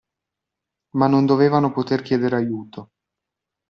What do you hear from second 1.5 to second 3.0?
poter chiedere aiuto.